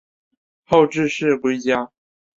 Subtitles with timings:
[0.65, 1.91] 后致仕归家。